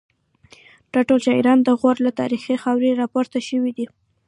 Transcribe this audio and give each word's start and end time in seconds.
دا 0.93 1.01
ټول 1.07 1.19
شاعران 1.25 1.59
د 1.63 1.69
غور 1.79 1.97
له 2.05 2.11
تاریخي 2.19 2.55
خاورې 2.63 2.97
راپورته 3.01 3.39
شوي 3.49 3.71
دي 3.77 3.85